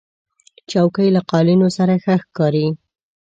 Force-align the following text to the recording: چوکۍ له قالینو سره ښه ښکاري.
چوکۍ 0.71 1.07
له 1.15 1.21
قالینو 1.31 1.67
سره 1.77 1.93
ښه 2.03 2.15
ښکاري. 2.23 2.67